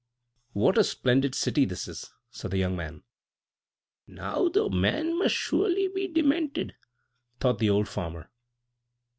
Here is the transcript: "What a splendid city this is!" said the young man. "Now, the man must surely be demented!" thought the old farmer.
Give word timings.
"What 0.53 0.79
a 0.79 0.83
splendid 0.83 1.35
city 1.35 1.63
this 1.63 1.87
is!" 1.87 2.11
said 2.31 2.49
the 2.49 2.57
young 2.57 2.75
man. 2.75 3.03
"Now, 4.07 4.47
the 4.49 4.67
man 4.67 5.15
must 5.19 5.35
surely 5.35 5.89
be 5.89 6.07
demented!" 6.07 6.73
thought 7.39 7.59
the 7.59 7.69
old 7.69 7.87
farmer. 7.87 8.31